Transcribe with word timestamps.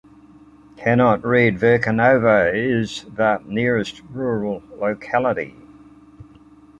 Verkhneyablonovo 0.77 2.55
is 2.55 3.03
the 3.03 3.39
nearest 3.45 4.01
rural 4.11 4.63
locality. 4.79 5.53